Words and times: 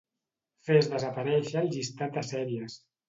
Fes 0.69 0.89
desaparèixer 0.93 1.61
el 1.63 1.69
llistat 1.77 2.17
de 2.17 2.25
sèries. 2.31 2.81